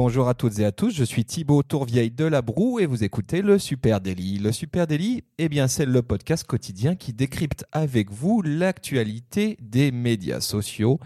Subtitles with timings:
[0.00, 3.02] Bonjour à toutes et à tous, je suis Thibaut Tourvieille de La Broue et vous
[3.02, 4.38] écoutez le Super Daily.
[4.38, 9.90] Le Super Daily, eh bien, c'est le podcast quotidien qui décrypte avec vous l'actualité des
[9.90, 11.00] médias sociaux.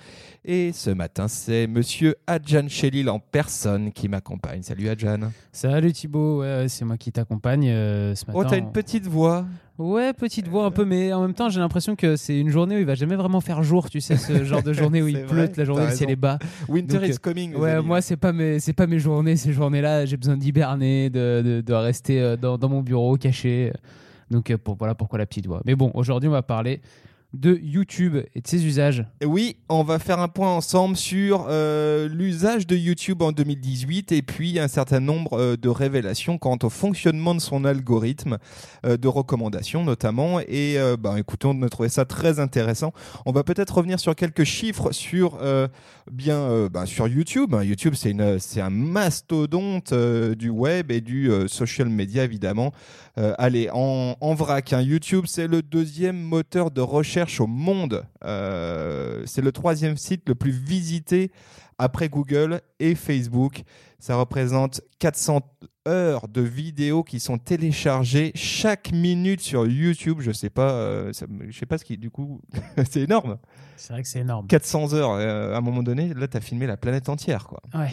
[0.45, 4.61] Et ce matin, c'est monsieur Adjan Chelil en personne qui m'accompagne.
[4.61, 5.31] Salut Adjan.
[5.53, 8.39] Salut Thibaut, ouais, c'est moi qui t'accompagne euh, ce matin.
[8.39, 9.47] Oh, t'as une petite voix.
[9.83, 12.77] Ouais, petite voix un peu, mais en même temps, j'ai l'impression que c'est une journée
[12.77, 15.25] où il va jamais vraiment faire jour, tu sais, ce genre de journée où il
[15.25, 16.39] pleut, la journée, t'as le ciel est bas.
[16.69, 17.55] Winter Donc, is coming.
[17.57, 17.87] Ouais, amis.
[17.87, 20.07] moi, c'est pas mes, c'est pas mes journées, ces journées-là.
[20.07, 23.73] J'ai besoin d'hiberner, de, de, de rester euh, dans, dans mon bureau caché.
[24.31, 25.61] Donc, euh, pour, voilà pourquoi la petite voix.
[25.65, 26.81] Mais bon, aujourd'hui, on va parler
[27.35, 29.07] de YouTube et de ses usages.
[29.25, 34.21] Oui, on va faire un point ensemble sur euh, l'usage de YouTube en 2018 et
[34.21, 38.37] puis un certain nombre euh, de révélations quant au fonctionnement de son algorithme
[38.85, 40.41] euh, de recommandation notamment.
[40.41, 42.93] Et ben, écoutez, on a trouvé ça très intéressant.
[43.25, 45.39] On va peut-être revenir sur quelques chiffres sur
[46.11, 47.55] bien ben, sur YouTube.
[47.55, 52.73] Hein, YouTube, c'est une c'est un mastodonte du web et du social media évidemment.
[53.17, 58.05] Allez, en, en vrac, hein, YouTube, c'est le deuxième moteur de recherche au monde.
[58.25, 61.31] Euh, c'est le troisième site le plus visité
[61.79, 63.63] après Google et Facebook.
[63.99, 65.41] Ça représente 400
[65.89, 70.19] heures de vidéos qui sont téléchargées chaque minute sur YouTube.
[70.21, 72.41] Je sais pas, euh, ça je sais pas ce qui, du coup,
[72.91, 73.39] c'est énorme.
[73.77, 74.47] C'est vrai que c'est énorme.
[74.47, 77.61] 400 heures, euh, à un moment donné, là, tu as filmé la planète entière, quoi.
[77.75, 77.93] Ouais.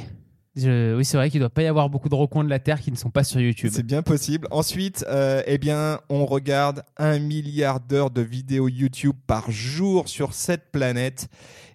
[0.60, 2.80] Je- oui, c'est vrai qu'il doit pas y avoir beaucoup de recoins de la Terre
[2.82, 3.72] qui ne sont pas sur YouTube.
[3.74, 4.48] C'est bien possible.
[4.52, 10.34] Ensuite, euh, eh bien, on regarde un milliard d'heures de vidéos YouTube par jour sur
[10.34, 11.28] cette planète.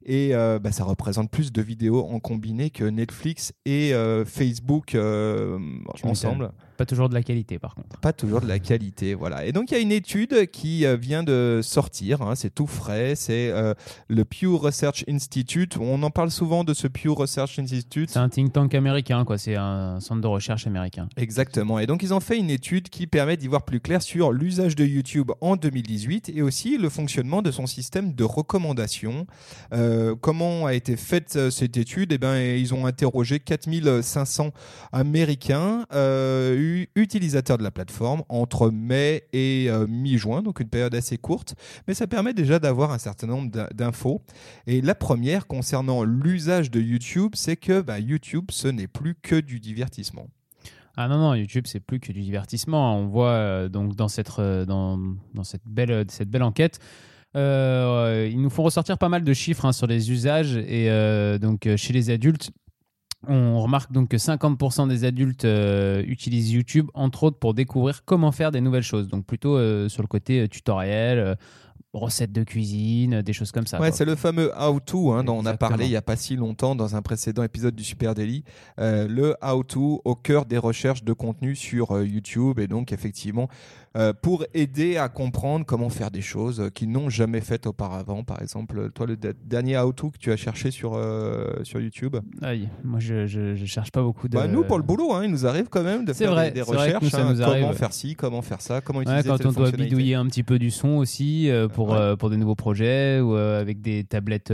[0.07, 4.95] Et euh, bah, ça représente plus de vidéos en combiné que Netflix et euh, Facebook
[6.03, 6.51] ensemble.
[6.77, 7.98] Pas toujours de la qualité, par contre.
[8.00, 9.44] Pas toujours de la qualité, voilà.
[9.44, 12.66] Et donc il y a une étude qui euh, vient de sortir, hein, c'est tout
[12.66, 13.75] frais, c'est euh,
[14.08, 15.76] le Pew Research Institute.
[15.81, 18.10] On en parle souvent de ce Pew Research Institute.
[18.10, 19.38] C'est un think tank américain, quoi.
[19.38, 21.09] C'est un centre de recherche américain.
[21.16, 21.78] Exactement.
[21.78, 24.76] Et donc, ils ont fait une étude qui permet d'y voir plus clair sur l'usage
[24.76, 29.26] de YouTube en 2018 et aussi le fonctionnement de son système de recommandation.
[29.72, 32.12] Euh, comment a été faite cette étude?
[32.12, 34.50] Eh ben, ils ont interrogé 4500
[34.93, 40.94] Américains euh, u- utilisateurs de la plateforme entre mai et euh, mi-juin, donc une période
[40.94, 41.54] assez courte.
[41.86, 44.22] Mais ça permet déjà d'avoir un certain nombre d'in- d'infos.
[44.66, 49.38] Et la première concernant l'usage de YouTube, c'est que bah, YouTube, ce n'est plus que
[49.41, 50.26] du divertissement.
[50.97, 52.96] Ah non, non, YouTube, c'est plus que du divertissement.
[52.98, 54.64] On voit euh, donc dans cette, euh,
[55.66, 56.78] belle, enquête,
[57.36, 60.56] euh, ils nous font ressortir pas mal de chiffres hein, sur les usages.
[60.56, 60.88] Et
[61.41, 62.50] donc, chez les adultes,
[63.29, 68.33] on remarque donc que 50% des adultes euh, utilisent YouTube, entre autres, pour découvrir comment
[68.33, 69.09] faire des nouvelles choses.
[69.09, 71.35] Donc, plutôt euh, sur le côté euh, tutoriel, euh,
[71.93, 73.81] recettes de cuisine, des choses comme ça.
[73.81, 76.35] Ouais, c'est le fameux how-to hein, dont on a parlé il n'y a pas si
[76.35, 78.43] longtemps dans un précédent épisode du Super Daily.
[78.79, 83.49] Le how-to au cœur des recherches de contenu sur YouTube et donc effectivement
[83.97, 88.25] euh, pour aider à comprendre comment faire des choses qu'ils n'ont jamais faites auparavant.
[88.25, 92.16] Par exemple, toi, le de- dernier how-to que tu as cherché sur, euh, sur YouTube?
[92.43, 94.34] Aïe, moi, je, je, je cherche pas beaucoup de.
[94.37, 96.62] bah, Nous, pour le boulot, hein, il nous arrive quand même de faire vrai, des,
[96.62, 97.03] recherches.
[97.03, 99.71] nous, hein, nous comment faire ci, comment faire ça, comment Ouais, utiliser quand on doit
[99.71, 102.16] bidouiller un petit peu du son aussi euh, pour, Ouais.
[102.16, 104.53] pour des nouveaux projets ou avec des tablettes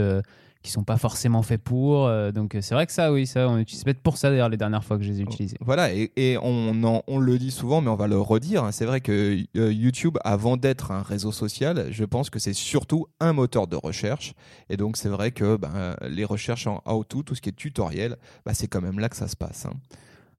[0.63, 2.05] qui sont pas forcément faites pour.
[2.05, 4.49] euh, donc euh, c'est vrai que ça, oui, ça, on utilise peut-être pour ça d'ailleurs
[4.49, 5.57] les dernières fois que je les ai utilisés.
[5.61, 8.63] Voilà, et, et on, en- on le dit souvent, mais on va le redire.
[8.63, 12.53] hein, C'est vrai que euh, YouTube, avant d'être un réseau social, je pense que c'est
[12.53, 14.33] surtout un moteur de recherche.
[14.69, 18.17] Et donc, c'est vrai que ben, les recherches en how-to, tout ce qui est tutoriel,
[18.45, 19.65] bah, c'est quand même là que ça se passe.
[19.65, 19.73] hein.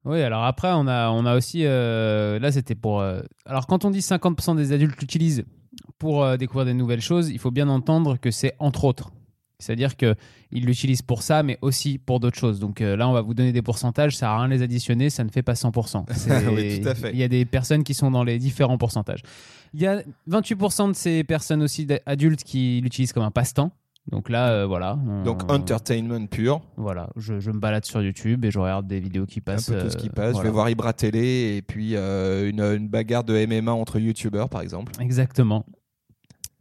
[0.05, 1.63] Oui, alors après, on a, on a aussi.
[1.65, 3.01] euh, là, c'était pour.
[3.47, 5.45] alors, quand on dit 50% des adultes l'utilisent
[5.99, 9.11] pour découvrir des nouvelles choses, il faut bien entendre que c'est entre autres.
[9.63, 10.15] C'est-à-dire qu'ils
[10.53, 12.61] l'utilisent pour ça, mais aussi pour d'autres choses.
[12.61, 14.63] Donc euh, là, on va vous donner des pourcentages, ça sert à rien de les
[14.63, 16.05] additionner, ça ne fait pas 100%.
[16.13, 17.11] C'est- Oui, tout à fait.
[17.13, 19.23] Il y a des personnes qui sont dans les différents pourcentages.
[19.75, 23.71] Il y a 28% de ces personnes aussi adultes qui l'utilisent comme un passe-temps.
[24.11, 24.99] Donc là, euh, voilà.
[25.09, 28.99] on- Donc, entertainment pur, Voilà, je, je me balade sur YouTube et je regarde des
[28.99, 29.71] vidéos qui un passent.
[29.71, 30.37] peu tout ce qui euh, passe.
[30.37, 34.49] Je vais voir Ibra Télé et puis euh, une, une bagarre de MMA entre YouTubeurs,
[34.49, 34.91] par exemple.
[35.01, 35.65] Exactement.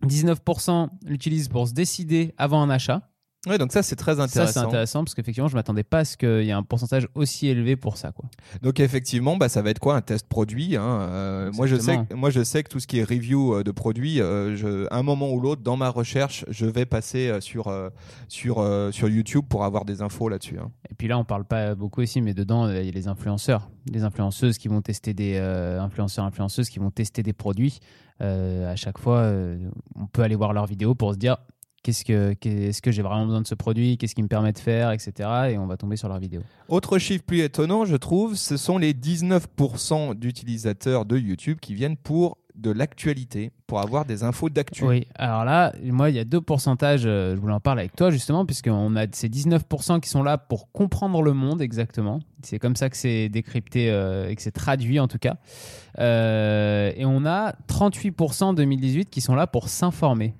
[0.06, 3.11] 19% l'utilisent pour se décider avant un achat.
[3.48, 4.68] Ouais, donc ça c'est très Ça, c'est intéressant.
[4.68, 7.76] intéressant parce qu'effectivement, je m'attendais pas à ce qu'il y ait un pourcentage aussi élevé
[7.76, 8.12] pour ça.
[8.12, 8.30] Quoi.
[8.62, 12.00] Donc effectivement, bah, ça va être quoi un test produit hein, euh, Moi je sais,
[12.14, 14.98] moi je sais que tout ce qui est review euh, de produits, euh, je, à
[14.98, 17.90] un moment ou l'autre dans ma recherche, je vais passer euh, sur euh,
[18.28, 20.60] sur euh, sur YouTube pour avoir des infos là-dessus.
[20.60, 20.70] hein.
[20.92, 23.72] Et puis là, on parle pas beaucoup ici, mais dedans, il y a les influenceurs,
[23.92, 27.80] les influenceuses qui vont tester des euh, influenceurs, influenceuses qui vont tester des produits.
[28.22, 29.58] Euh, à chaque fois, euh,
[29.96, 31.38] on peut aller voir leurs vidéos pour se dire
[31.84, 34.60] qu'est-ce que qu'est-ce que j'ai vraiment besoin de ce produit, qu'est-ce qui me permet de
[34.60, 35.30] faire, etc.
[35.52, 36.42] Et on va tomber sur leurs vidéos.
[36.68, 41.98] Autre chiffre plus étonnant, je trouve, ce sont les 19% d'utilisateurs de YouTube qui viennent
[41.98, 44.84] pour de l'actualité, pour avoir des infos d'actu.
[44.84, 47.96] Oui, alors là, moi, il y a deux pourcentages, euh, je voulais en parler avec
[47.96, 52.20] toi justement, puisqu'on a ces 19% qui sont là pour comprendre le monde exactement.
[52.44, 55.38] C'est comme ça que c'est décrypté euh, et que c'est traduit en tout cas.
[56.00, 60.36] Euh, et on a 38% en 2018 qui sont là pour s'informer.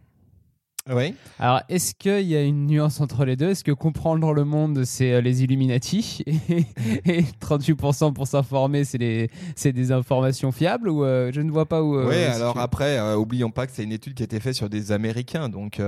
[0.92, 1.14] Oui.
[1.38, 3.50] Alors, est-ce qu'il y a une nuance entre les deux?
[3.52, 6.24] Est-ce que comprendre le monde, c'est euh, les Illuminati?
[6.50, 6.66] Et,
[7.06, 10.90] et 38% pour s'informer, c'est les- c'est des informations fiables?
[10.90, 11.96] Ou euh, je ne vois pas où.
[11.98, 14.56] euh, Oui, alors après, euh, oublions pas que c'est une étude qui a été faite
[14.56, 15.50] sur des Américains.
[15.50, 15.80] Donc,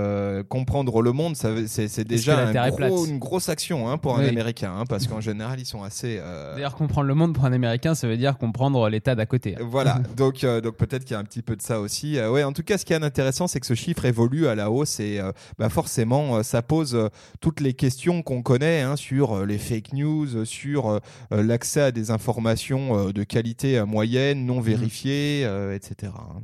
[0.50, 4.22] comprendre le monde, ça c'est c'est déjà un gros- une grosse action hein, pour un
[4.24, 4.30] Oui.
[4.30, 4.74] Américain.
[4.78, 6.22] hein, parce qu'en général, ils sont assez.
[6.54, 9.56] D'ailleurs, comprendre le monde pour un Américain, ça veut dire comprendre l'état d'à côté.
[9.60, 12.20] Voilà, donc, donc peut-être qu'il y a un petit peu de ça aussi.
[12.20, 14.70] Ouais, en tout cas, ce qui est intéressant, c'est que ce chiffre évolue à la
[14.70, 17.10] hausse et euh, bah forcément, euh, ça pose euh,
[17.42, 21.00] toutes les questions qu'on connaît hein, sur les fake news, sur
[21.32, 26.12] l'accès à des informations de qualité moyenne, non vérifiées, euh, etc.
[26.16, 26.42] hein.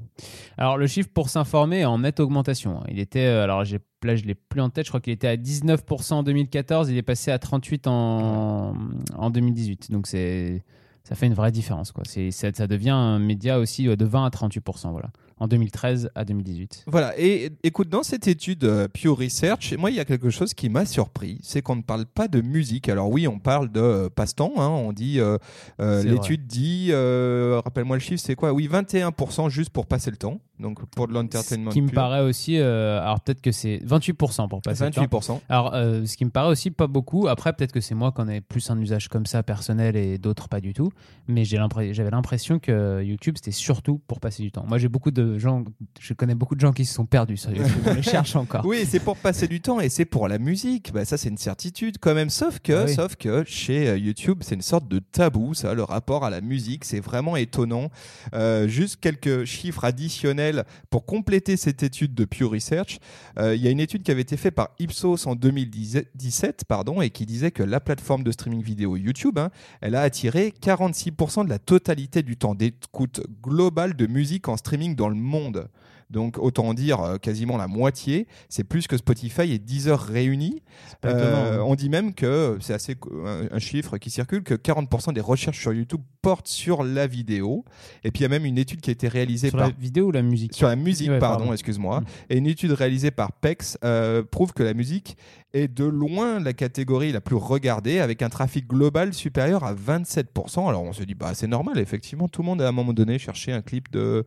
[0.57, 2.79] Alors, le chiffre pour s'informer est en nette augmentation.
[2.79, 2.83] hein.
[2.89, 5.37] Il était, alors j'ai, là je l'ai plus en tête, je crois qu'il était à
[5.37, 8.73] 19% en 2014, il est passé à 38% en,
[9.15, 9.91] en 2018.
[9.91, 10.63] Donc c'est,
[11.03, 11.91] ça fait une vraie différence.
[11.91, 12.03] Quoi.
[12.05, 14.91] Ça, ça devient un média aussi de 20 à 38%.
[14.91, 15.09] Voilà.
[15.39, 16.85] En 2013 à 2018.
[16.87, 20.53] Voilà, et écoute, dans cette étude euh, Pew Research, moi, il y a quelque chose
[20.53, 22.89] qui m'a surpris, c'est qu'on ne parle pas de musique.
[22.89, 25.37] Alors oui, on parle de euh, passe-temps, hein, on dit, euh,
[25.79, 28.51] euh, l'étude dit, rappelle-moi le chiffre, c'est quoi?
[28.53, 32.21] Oui, 21% juste pour passer le temps, donc pour de Ce l'entertainment qui me paraît
[32.21, 35.03] aussi, alors peut-être que c'est 28% pour passer le temps.
[35.03, 35.39] 28%.
[35.49, 37.27] Alors, ce qui me paraît aussi pas beaucoup.
[37.27, 40.17] Après, peut-être que c'est moi qui en ai plus un usage comme ça personnel et
[40.17, 40.91] d'autres pas du tout.
[41.27, 44.65] Mais j'avais l'impression que YouTube c'était surtout pour passer du temps.
[44.67, 45.63] Moi, j'ai beaucoup de gens,
[45.99, 47.81] je connais beaucoup de gens qui se sont perdus sur YouTube.
[47.85, 48.65] Je les cherche encore.
[48.65, 50.91] Oui, c'est pour passer du temps et c'est pour la musique.
[50.93, 52.29] Bah, ça, c'est une certitude quand même.
[52.29, 52.93] Sauf que, Ah oui.
[52.93, 56.41] sauf que chez euh, YouTube, c'est une sorte de tabou, ça, le rapport à la
[56.41, 56.85] musique.
[56.85, 57.89] C'est vraiment étonnant.
[58.33, 62.99] Euh, juste quelques chiffres additionnels pour compléter cette étude de Pew Research.
[63.37, 67.01] Euh, Il y a une étude qui avait été faite par Ipsos en 2017, pardon,
[67.01, 69.49] et qui disait que la plateforme de streaming vidéo YouTube, hein,
[69.81, 74.95] elle a attiré 46% de la totalité du temps d'écoute global de musique en streaming
[74.95, 75.69] dans le monde.
[76.09, 78.27] Donc autant dire euh, quasiment la moitié.
[78.49, 80.63] C'est plus que Spotify et Deezer réunis.
[81.05, 85.21] Euh, on dit même que c'est assez un, un chiffre qui circule que 40% des
[85.21, 87.63] recherches sur YouTube portent sur la vidéo.
[88.03, 89.73] Et puis il y a même une étude qui a été réalisée Sur par la
[89.73, 90.53] vidéo ou la musique?
[90.53, 91.53] Sur la musique, Ouais, pardon, pardon.
[91.53, 92.01] excuse-moi.
[92.01, 92.05] Mm.
[92.29, 95.17] Et une étude réalisée par PEX euh, prouve que la musique
[95.53, 100.67] est de loin la catégorie la plus regardée, avec un trafic global supérieur à 27%.
[100.69, 103.17] Alors on se dit, bah c'est normal, effectivement, tout le monde à un moment donné
[103.17, 104.25] cherché un clip de,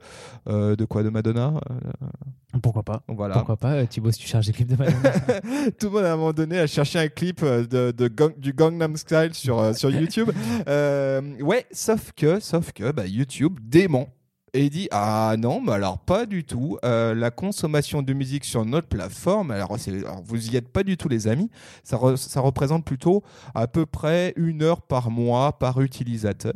[0.49, 1.61] euh, de quoi De Madonna
[2.63, 3.35] Pourquoi pas Voilà.
[3.35, 5.11] Pourquoi pas euh, Thibaut, si tu charges des clips de Madonna
[5.79, 8.39] tout le monde à un moment donné a cherché un clip euh, de, de Gang-
[8.39, 10.31] du Gangnam Style sur, euh, sur YouTube.
[10.69, 14.09] Euh, ouais, sauf que, sauf que bah, YouTube dément.
[14.55, 18.45] Et il dit ah non mais alors pas du tout Euh, la consommation de musique
[18.45, 19.75] sur notre plateforme alors,
[20.25, 21.49] vous y êtes pas du tout les amis
[21.85, 23.23] ça, re- ça représente plutôt
[23.55, 26.53] à peu près une heure par mois par utilisateur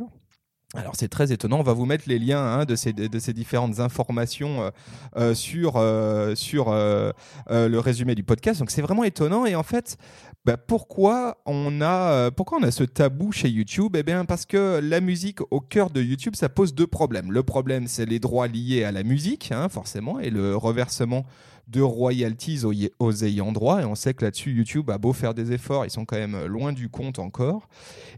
[0.75, 4.63] alors c'est très étonnant, on va vous mettre les liens hein, de, ces, différentes informations
[4.63, 4.71] euh,
[5.15, 7.13] euh, sur, euh,
[7.49, 8.59] le résumé du podcast.
[8.59, 9.97] Donc c'est vraiment étonnant et en fait,
[10.43, 13.95] bah, pourquoi, on a, pourquoi on a ce tabou chez YouTube?
[13.95, 17.31] Eh bien parce que la musique au cœur de YouTube, ça pose deux problèmes.
[17.31, 21.25] Le problème c'est les droits liés à la musique, hein, forcément, et le reversement
[21.67, 23.81] de royalties aux, aux ayants droit.
[23.81, 26.45] Et on sait que là-dessus, YouTube a beau faire des efforts, ils sont quand même
[26.45, 27.67] loin du compte encore.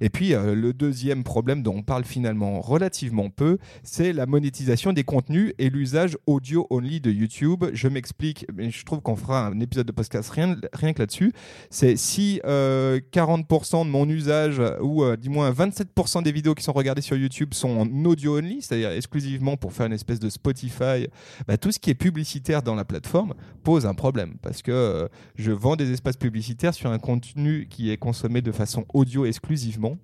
[0.01, 4.93] Et puis, euh, le deuxième problème dont on parle finalement relativement peu, c'est la monétisation
[4.93, 7.65] des contenus et l'usage audio-only de YouTube.
[7.73, 11.33] Je m'explique, mais je trouve qu'on fera un épisode de podcast rien, rien que là-dessus.
[11.69, 16.63] C'est si euh, 40% de mon usage, ou euh, du moins 27% des vidéos qui
[16.63, 21.07] sont regardées sur YouTube sont en audio-only, c'est-à-dire exclusivement pour faire une espèce de Spotify,
[21.47, 23.33] bah, tout ce qui est publicitaire dans la plateforme
[23.63, 27.91] pose un problème parce que euh, je vends des espaces publicitaires sur un contenu qui
[27.91, 29.97] est consommé de façon audio exclusivement.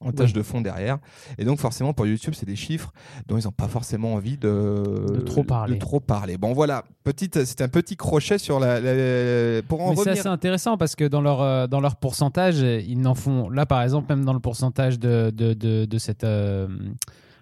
[0.00, 0.98] en tâche de fond derrière.
[1.38, 2.92] Et donc forcément pour YouTube, c'est des chiffres
[3.28, 5.74] dont ils n'ont pas forcément envie de, De trop parler.
[5.74, 6.36] de trop parler.
[6.38, 10.20] Bon voilà, petite, c'est un petit crochet sur la, la- pour en Mais c'est revenir.
[10.20, 13.48] assez intéressant parce que dans leur, euh, dans leur pourcentage, ils n'en font.
[13.48, 16.66] Là, par exemple, même dans le pourcentage de, de, de, de cette, euh,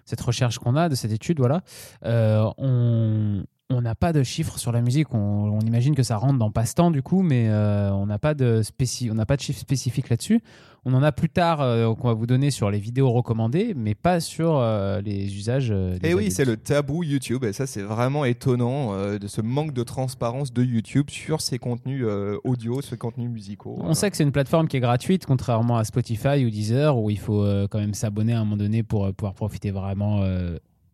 [0.05, 1.61] cette recherche qu'on a, de cette étude, voilà,
[2.05, 3.43] euh, on.
[3.73, 5.13] On n'a pas de chiffres sur la musique.
[5.13, 8.33] On, on imagine que ça rentre dans passe-temps du coup, mais euh, on n'a pas
[8.33, 10.41] de spéci- on n'a pas de chiffres spécifiques là-dessus.
[10.83, 13.93] On en a plus tard euh, qu'on va vous donner sur les vidéos recommandées, mais
[13.95, 15.69] pas sur euh, les usages.
[15.69, 16.31] des Et oui, adultes.
[16.35, 20.63] c'est le tabou YouTube, et ça c'est vraiment étonnant de ce manque de transparence de
[20.63, 22.03] YouTube sur ses contenus
[22.43, 23.77] audio, ses contenus musicaux.
[23.81, 27.09] On sait que c'est une plateforme qui est gratuite, contrairement à Spotify ou Deezer, où
[27.09, 30.21] il faut quand même s'abonner à un moment donné pour pouvoir profiter vraiment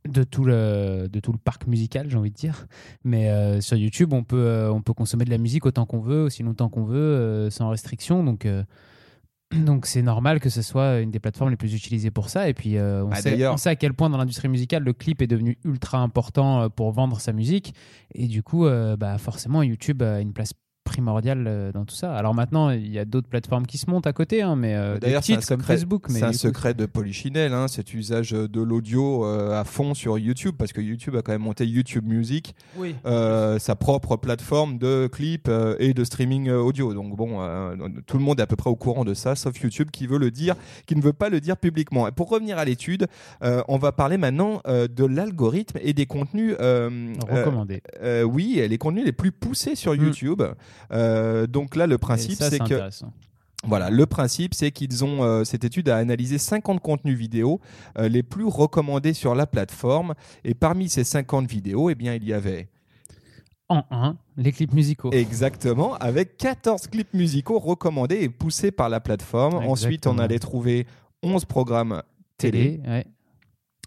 [0.07, 2.67] de, tout le, de tout le parc musical, j'ai envie de dire.
[3.03, 5.99] Mais euh, sur YouTube, on peut, euh, on peut consommer de la musique autant qu'on
[5.99, 8.23] veut, aussi longtemps qu'on veut, euh, sans restriction.
[8.23, 8.47] Donc.
[9.65, 12.49] donc c'est normal que ce soit une des plateformes les plus utilisées pour ça.
[12.49, 15.21] Et puis on, Bah, sait, on sait à quel point dans l'industrie musicale le clip
[15.21, 17.73] est devenu ultra important pour vendre sa musique.
[18.13, 18.65] Et du coup,
[18.97, 20.51] bah, forcément, YouTube a une place
[21.01, 22.15] primordiale euh, dans tout ça.
[22.15, 24.97] Alors maintenant, il y a d'autres plateformes qui se montent à côté, hein, mais euh,
[24.97, 26.05] D'ailleurs, c'est un comme secret, Facebook.
[26.09, 29.93] Mais c'est un coup, secret de Polichinelle, hein, cet usage de l'audio euh, à fond
[29.93, 32.95] sur YouTube, parce que YouTube a quand même monté YouTube Music, oui.
[33.05, 36.93] euh, sa propre plateforme de clips euh, et de streaming audio.
[36.95, 37.75] Donc bon, euh,
[38.07, 40.17] tout le monde est à peu près au courant de ça, sauf YouTube qui veut
[40.17, 40.55] le dire,
[40.87, 42.07] qui ne veut pas le dire publiquement.
[42.07, 43.05] Et pour revenir à l'étude,
[43.43, 46.55] euh, on va parler maintenant euh, de l'algorithme et des contenus.
[46.59, 46.89] euh,
[47.29, 47.81] euh, recommandé.
[48.01, 50.03] euh, oui, les contenus les plus poussés sur Mm.
[50.05, 50.41] YouTube.
[50.89, 52.89] Donc là, le principe, c'est que
[53.65, 57.59] voilà, le principe, c'est qu'ils ont euh, cette étude a analysé 50 contenus vidéo
[57.97, 60.13] euh, les plus recommandés sur la plateforme.
[60.43, 62.69] Et parmi ces 50 vidéos, eh bien, il y avait
[63.67, 65.11] En 1, les clips musicaux.
[65.11, 69.55] exactement avec 14 clips musicaux recommandés et poussés par la plateforme.
[69.55, 70.85] Ensuite, on allait trouver
[71.23, 72.03] 11 programmes
[72.37, 73.05] télé, télé, ouais.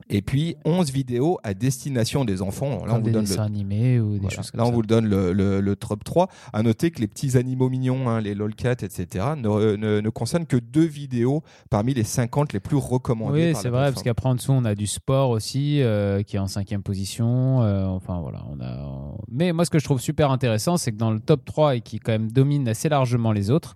[0.09, 2.85] Et puis 11 vidéos à destination des enfants.
[2.87, 4.37] Là, on vous des donne dessins le animés ou des Voilà.
[4.37, 4.75] choses comme Là, on ça.
[4.75, 6.28] vous le donne le, le, le top 3.
[6.52, 10.47] À noter que les petits animaux mignons, hein, les lolcats, etc., ne, ne, ne concernent
[10.47, 13.52] que deux vidéos parmi les 50 les plus recommandées.
[13.52, 16.40] Oui, c'est vrai, parce qu'après en dessous, on a du sport aussi, euh, qui est
[16.40, 17.62] en cinquième position.
[17.62, 18.45] euh, enfin, voilà.
[18.50, 19.14] On a...
[19.30, 21.80] Mais moi, ce que je trouve super intéressant, c'est que dans le top 3 et
[21.80, 23.75] qui quand même domine assez largement les autres,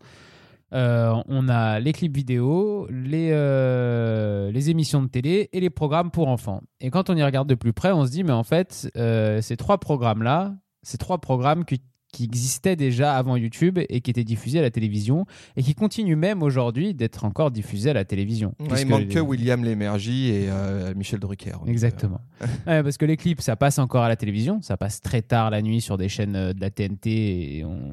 [0.74, 6.10] euh, on a les clips vidéo, les, euh, les émissions de télé et les programmes
[6.10, 6.62] pour enfants.
[6.80, 9.40] Et quand on y regarde de plus près, on se dit, mais en fait, euh,
[9.40, 11.80] ces trois programmes-là, ces trois programmes qui,
[12.14, 16.16] qui existaient déjà avant YouTube et qui étaient diffusés à la télévision et qui continuent
[16.16, 18.54] même aujourd'hui d'être encore diffusés à la télévision.
[18.60, 21.50] Ouais, il manque les- que William Lémergie et euh, Michel Drucker.
[21.58, 22.20] Donc, Exactement.
[22.66, 25.50] Ouais, parce que les clips, ça passe encore à la télévision, ça passe très tard
[25.50, 27.92] la nuit sur des chaînes euh, de la TNT et on...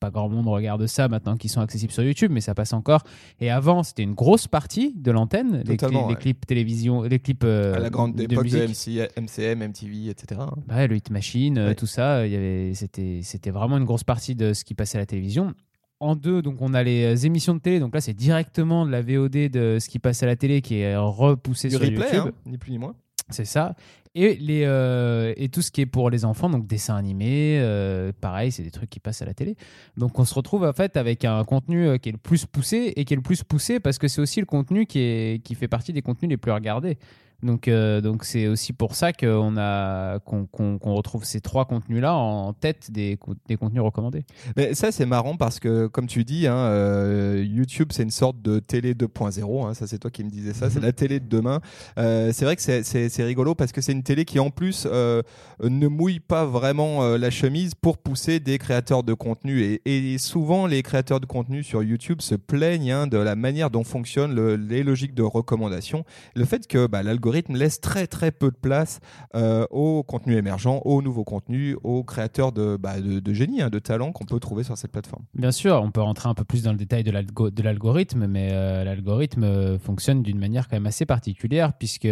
[0.00, 3.02] pas grand monde regarde ça maintenant qui sont accessibles sur YouTube, mais ça passe encore.
[3.40, 5.76] Et avant, c'était une grosse partie de l'antenne, les,
[6.16, 8.66] clips télévision, les clips euh, euh, à la grande de époque de.
[8.66, 10.40] MC, MCM, MTV, etc.
[10.70, 11.74] Ouais, le Hit Machine, euh, Ouais.
[11.74, 14.98] tout ça, il y avait, c'était, c'était vraiment une grosse partie de ce qui passait
[14.98, 15.54] à la télévision.
[16.00, 17.80] En deux, donc on a les euh, émissions de télé.
[17.80, 20.78] Donc là, c'est directement de la VOD de ce qui passe à la télé qui
[20.78, 22.32] est repoussé Du sur replay, YouTube.
[22.34, 22.94] hein, ni plus ni moins.
[23.30, 23.74] C'est ça.
[24.14, 28.10] Et, les, euh, et tout ce qui est pour les enfants, donc dessins animés, euh,
[28.20, 29.56] pareil, c'est des trucs qui passent à la télé.
[29.96, 33.04] Donc on se retrouve en fait avec un contenu qui est le plus poussé et
[33.04, 35.68] qui est le plus poussé parce que c'est aussi le contenu qui, est, qui fait
[35.68, 36.96] partie des contenus les plus regardés.
[37.42, 40.48] Donc euh, donc c'est aussi pour ça qu'on a qu'on
[40.94, 43.16] retrouve ces trois contenus-là en tête des,
[43.46, 44.24] des contenus recommandés.
[44.56, 48.42] Mais ça, c'est marrant parce que, comme tu dis, hein, euh, YouTube, c'est une sorte
[48.42, 49.66] de télé 2.0.
[49.68, 50.68] hein, ça, c'est toi qui me disais ça.
[50.68, 51.60] C'est la télé de demain.
[51.98, 55.86] Euh, c'est vrai que c'est- rigolo parce que c'est une télé qui, en plus, ne
[55.88, 59.80] mouille pas vraiment la chemise pour pousser des créateurs de contenu.
[59.84, 63.84] Et, souvent, les créateurs de contenu sur YouTube se plaignent hein, de la manière dont
[63.84, 66.04] fonctionnent le- les logiques de recommandation.
[66.34, 69.00] Le fait que bah, l'algorithme laisse très très peu de place
[69.34, 73.70] euh, aux contenus émergents, aux nouveaux contenus, aux créateurs de, bah, de, de génie, hein,
[73.70, 75.24] de talent qu'on peut trouver sur cette plateforme.
[75.34, 78.26] Bien sûr, on peut rentrer un peu plus dans le détail de l'algo- de l'algorithme,
[78.26, 82.08] mais euh, l'algorithme euh, fonctionne d'une manière quand même assez particulière, puisque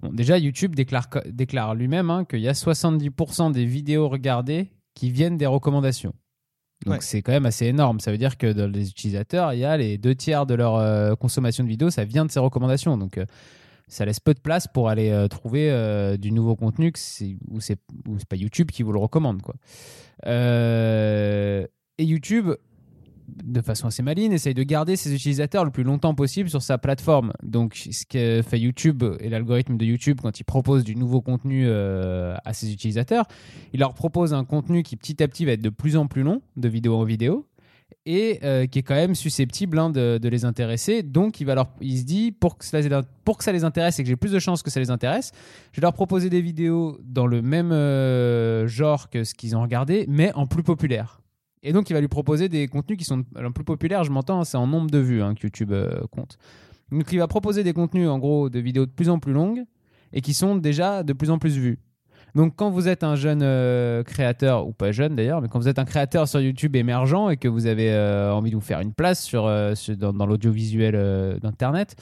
[0.00, 5.36] bon, déjà YouTube déclare, lui-même hein, qu'il y a 70% des vidéos regardées qui viennent
[5.36, 6.12] des recommandations.
[6.86, 6.98] Donc Ouais.
[7.02, 8.00] c'est quand même assez énorme.
[8.00, 10.76] Ça veut dire que dans les utilisateurs, il y a les deux tiers de leur
[10.76, 12.96] euh, consommation de vidéos, ça vient de ces recommandations.
[12.96, 13.26] Donc euh,
[13.90, 17.36] ça laisse peu de place pour aller euh, trouver euh, du nouveau contenu que c'est-
[17.60, 17.78] c'est
[18.28, 19.42] pas YouTube qui vous le recommande.
[19.42, 19.54] Quoi.
[20.26, 21.66] Euh,
[21.98, 22.50] et YouTube,
[23.44, 26.78] de façon assez maligne, essaye de garder ses utilisateurs le plus longtemps possible sur sa
[26.78, 27.32] plateforme.
[27.42, 31.68] Donc, ce que fait YouTube et l'algorithme de YouTube quand il propose du nouveau contenu
[31.70, 33.26] à ses utilisateurs,
[33.72, 36.22] il leur propose un contenu qui petit à petit va être de plus en plus
[36.22, 37.46] long, de vidéo en vidéo.
[38.06, 41.02] Et euh, qui est quand même susceptible hein, de, les intéresser.
[41.02, 42.80] Donc il, va leur, il se dit, pour que, ça
[43.52, 45.32] les intéresse et que j'ai plus de chances que ça les intéresse,
[45.72, 49.62] je vais leur proposer des vidéos dans le même euh, genre que ce qu'ils ont
[49.62, 51.20] regardé, mais en plus populaire.
[51.62, 54.44] Et donc il va lui proposer des contenus qui sont alors, plus populaires, je m'entends,
[54.44, 56.38] c'est en nombre de vues hein, que YouTube euh, compte.
[56.90, 59.64] Donc il va proposer des contenus en gros de vidéos de plus en plus longues
[60.12, 61.78] et qui sont déjà de plus en plus vues.
[62.34, 65.68] Donc quand vous êtes un jeune euh, créateur, ou pas jeune d'ailleurs, mais quand vous
[65.68, 68.80] êtes un créateur sur YouTube émergent et que vous avez euh, envie de vous faire
[68.80, 71.96] une place euh, dans, dans l'audiovisuel d'Internet,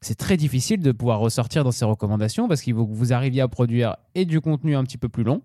[0.00, 3.40] c'est très difficile de pouvoir ressortir dans ces recommandations parce qu'il faut que vous arriviez
[3.40, 5.42] à produire et du contenu un petit peu plus long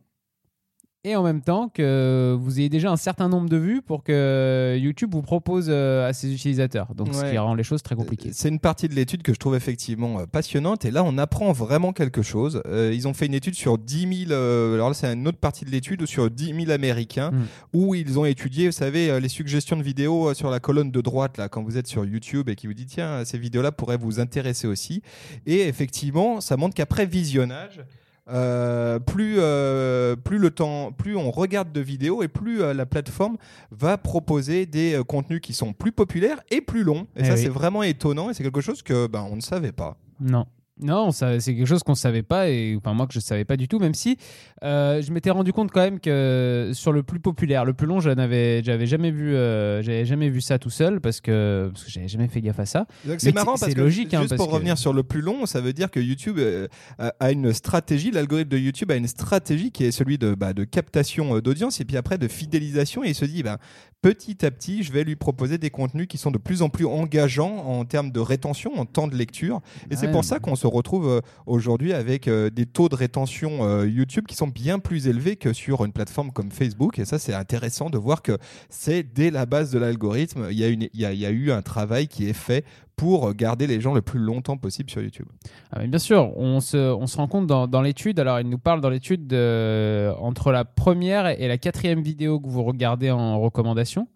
[1.05, 4.77] et en même temps que vous ayez déjà un certain nombre de vues pour que
[4.79, 6.95] YouTube vous propose euh, à ses utilisateurs.
[6.95, 8.29] Donc ce qui rend les choses très compliquées.
[8.31, 11.51] C'est une partie de l'étude que je trouve effectivement euh, passionnante et là on apprend
[11.51, 12.62] vraiment quelque chose.
[12.67, 15.39] Euh, ils ont fait une étude sur 10 000, euh, alors là c'est une autre
[15.39, 17.43] partie de l'étude, sur 10 000 Américains Mm.
[17.74, 21.38] où ils ont étudié, vous savez, les suggestions de vidéos sur la colonne de droite
[21.38, 24.19] là quand vous êtes sur YouTube et qui vous dit tiens ces vidéos-là pourraient vous
[24.19, 25.01] intéresser aussi.
[25.45, 27.81] Et effectivement ça montre qu'après visionnage
[28.30, 32.86] euh, plus, euh, plus le temps, plus on regarde de vidéos et plus euh, la
[32.86, 33.38] plateforme
[33.72, 37.08] va proposer des contenus qui sont plus populaires et plus longs.
[37.15, 37.42] Et Eh ça, oui.
[37.42, 39.98] c'est vraiment étonnant et c'est quelque chose que ben, on ne savait pas.
[40.22, 40.46] Non.
[40.82, 43.68] Non, c'est quelque chose qu'on savait pas et enfin moi que je savais pas du
[43.68, 44.18] tout, même si
[44.63, 48.00] euh, je m'étais rendu compte quand même que sur le plus populaire, le plus long,
[48.00, 51.86] je n'avais, j'avais jamais vu, euh, j'avais jamais vu ça tout seul parce que parce
[51.86, 52.88] que j'avais jamais fait gaffe à ça.
[53.20, 55.46] C'est marrant parce que logique, hein, juste parce pour que- revenir sur le plus long,
[55.46, 59.70] ça veut dire que YouTube euh, a- une stratégie, l'algorithme de YouTube a une stratégie
[59.72, 63.15] qui est celui de, bah, de captation d'audience et puis après de fidélisation et il
[63.15, 63.58] se dit ben,
[64.01, 66.86] petit à petit, je vais lui proposer des contenus qui sont de plus en plus
[66.86, 69.62] engageants en termes de rétention, en temps de lecture.
[69.92, 73.65] Et c'est pour ça qu'on se retrouve euh, aujourd'hui avec euh, des taux de rétention
[73.65, 77.00] euh, YouTube qui sont bien plus élevés que sur une plateforme comme Facebook.
[77.00, 78.38] Et ça, c'est intéressant de voir que
[78.70, 82.63] c'est dès la base de l'algorithme, il y, a eu un travail qui est fait
[82.96, 85.25] pour garder les gens le plus longtemps possible sur YouTube.
[85.72, 88.89] Ah, bien sûr, on se, rend compte dans, dans l'étude, alors il nous parle dans
[88.89, 94.08] l'étude de- entre la première et la quatrième vidéo que vous regardez en recommandation,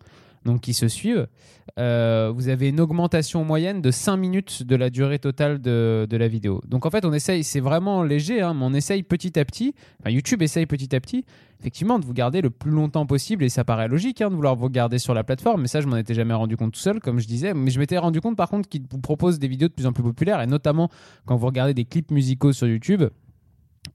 [0.46, 1.28] donc qui se suivent,
[1.78, 6.28] euh, vous avez une augmentation moyenne de 5 minutes de la durée totale de, la
[6.28, 6.62] vidéo.
[6.68, 9.76] Donc en fait, on essaye, c'est vraiment léger, hein, mais on essaye petit à petit,
[10.06, 11.24] YouTube essaye petit à petit,
[11.60, 14.56] effectivement, de vous garder le plus longtemps possible, et ça paraît logique hein, de vouloir
[14.56, 17.00] vous garder sur la plateforme, mais ça, je m'en étais jamais rendu compte tout seul,
[17.00, 19.68] comme je disais, mais je m'étais rendu compte par contre qu'il vous propose des vidéos
[19.68, 20.90] de plus en plus populaires, et notamment
[21.26, 23.04] quand vous regardez des clips musicaux sur YouTube,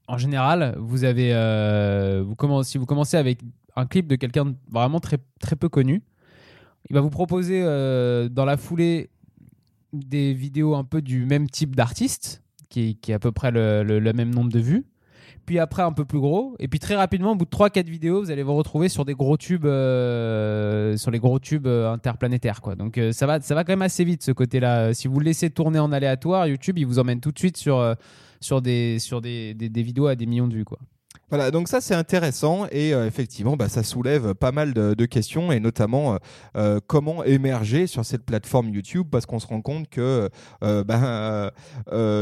[0.07, 2.23] en général, vous avez, euh,
[2.63, 3.39] si vous commencez avec
[3.75, 6.01] un clip de quelqu'un vraiment très, très peu connu,
[6.89, 9.09] il va vous proposer euh, dans la foulée
[9.93, 14.33] des vidéos un peu du même type d'artiste, qui, est à peu près le, même
[14.33, 14.85] nombre de vues.
[15.45, 18.21] Puis après un peu plus gros, et puis très rapidement, au bout de 3-4 vidéos,
[18.21, 22.61] vous allez vous retrouver sur des gros tubes, euh, sur les gros tubes euh, interplanétaires.
[22.77, 24.93] Donc ça va, ça va quand même assez vite ce côté-là.
[24.93, 28.61] Si vous le laissez tourner en aléatoire, YouTube, il vous emmène tout de suite sur
[28.61, 28.97] des
[29.59, 30.65] vidéos à des millions de vues.
[31.29, 35.05] Voilà, donc ça c'est intéressant et euh, effectivement bah, ça soulève pas mal de, de
[35.05, 36.17] questions et notamment euh,
[36.55, 40.29] euh, comment émerger sur cette plateforme YouTube parce qu'on se rend compte que
[40.63, 41.49] euh, ben,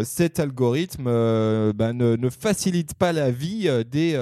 [0.06, 4.18] cet algorithme ben, ne, ne facilite pas la vie euh, des,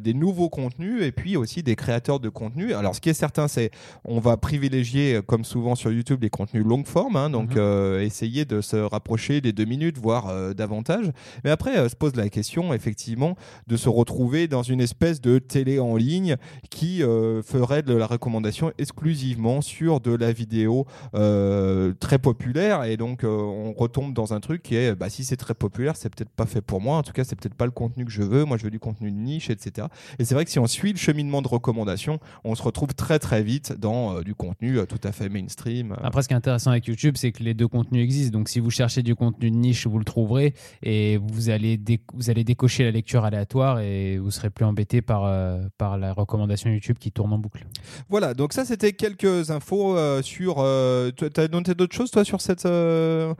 [0.00, 2.74] des nouveaux contenus et puis aussi des créateurs de contenu.
[2.74, 3.70] Alors ce qui est certain c'est
[4.04, 8.00] on va privilégier comme souvent sur YouTube les contenus longue forme, hein, donc Mhm.
[8.00, 11.06] essayer de se rapprocher des deux minutes voire davantage.
[11.44, 13.36] Mais après se pose la question effectivement
[13.68, 16.36] de se retrouver dans une espèce de télé en ligne
[16.70, 22.84] qui euh, ferait de la recommandation exclusivement sur de la vidéo euh, très populaire.
[22.84, 25.96] Et donc euh, on retombe dans un truc qui est bah, si c'est très populaire
[25.96, 26.96] c'est peut-être pas fait pour moi.
[26.96, 28.44] En tout cas c'est peut-être pas le contenu que je veux.
[28.44, 30.92] Moi je veux du contenu de niche etc et c'est vrai que si on suit
[30.92, 35.12] le cheminement de recommandation on se retrouve très très vite dans du contenu tout à
[35.12, 35.96] fait mainstream.
[36.02, 38.38] Après, ce qui est intéressant avec YouTube, c'est que les deux contenus existent.
[38.38, 40.54] Donc, si vous cherchez du contenu de niche, vous le trouverez.
[40.82, 41.78] Et vous allez,
[42.14, 46.12] vous allez décocher la lecture aléatoire et vous serez plus embêté par, euh, par la
[46.12, 47.66] recommandation YouTube qui tourne en boucle.
[48.08, 50.56] Voilà, donc ça c'était quelques infos euh, sur.
[50.58, 52.66] Euh, tu as noté d'autres choses toi sur cette.
[52.66, 53.34] euh,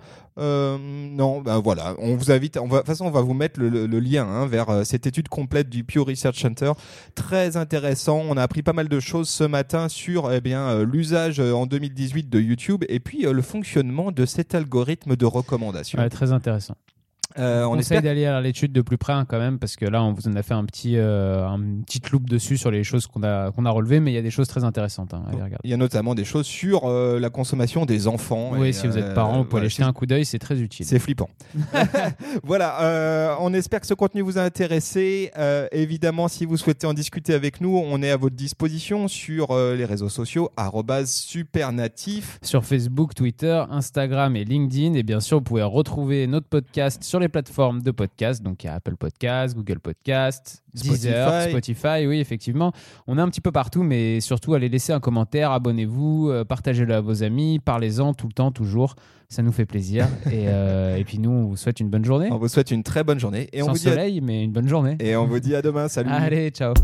[0.79, 2.57] non, bah voilà, on vous invite.
[2.57, 4.85] On va, de toute façon, on va vous mettre le, le- le lien hein, vers
[4.85, 6.73] cette étude complète du Pew Research Center.
[7.15, 8.23] Très intéressant.
[8.29, 12.29] On a appris pas mal de choses ce matin sur eh bien l'usage en 2018
[12.29, 15.99] de YouTube et puis le fonctionnement de cet algorithme de recommandation.
[16.01, 16.75] Ouais, très intéressant.
[17.39, 19.77] Euh, on on essaye espère d'aller à l'étude de plus près hein, quand même, parce
[19.77, 22.71] que là, on vous en a fait un petit, euh, un petite loupe dessus sur
[22.71, 25.15] les choses qu'on a, qu'on a relevées, mais il y a des choses très intéressantes.
[25.15, 25.59] hein, à.
[25.65, 28.53] Il y a notamment des choses sur euh, la consommation des enfants.
[28.53, 30.39] Oui, Et, si vous êtes euh, parent, vous pouvez aller jeter un coup d'œil, c'est
[30.39, 30.87] très utile.
[30.87, 31.29] C'est flippant.
[32.45, 35.31] voilà, on espère que ce contenu vous a intéressé.
[35.73, 39.85] Évidemment, si vous souhaitez en discuter avec nous, on est à votre disposition sur les
[39.85, 40.51] réseaux sociaux
[41.05, 42.39] @supernatif.
[42.43, 44.95] Sur Facebook, Twitter, Instagram et LinkedIn.
[44.95, 48.43] Et bien sûr, vous pouvez retrouver notre podcast sur les plateformes de podcast.
[48.43, 51.51] Donc, il y a Apple Podcast, Google Podcast, Deezer, Spotify.
[51.51, 52.07] Spotify.
[52.07, 52.73] Oui, effectivement.
[53.07, 56.95] On est un petit peu partout, mais surtout, allez laisser un commentaire, abonnez-vous, euh, partagez-le
[56.95, 58.95] à vos amis, parlez-en tout le temps, toujours.
[59.29, 60.07] Ça nous fait plaisir.
[60.27, 62.29] et, euh, et puis, nous, on vous souhaite une bonne journée.
[62.31, 64.53] On vous souhaite une très bonne journée et on vous dit à- soleil, mais une
[64.53, 64.97] bonne journée.
[65.01, 65.89] et on vous dit à demain.
[65.89, 66.11] Salut.
[66.11, 66.75] Allez, ciao.